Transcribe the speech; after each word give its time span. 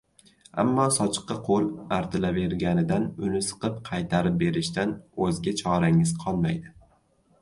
ammo 0.61 0.85
sochiqqa 0.93 1.35
qo‘l 1.49 1.67
artilaverilganidan 1.97 3.05
uni 3.27 3.43
siqib 3.49 3.77
qaytarib 3.91 4.41
berishdan 4.43 4.97
o‘zga 5.27 5.55
chorangiz 5.63 6.19
qolmaydi. 6.25 6.75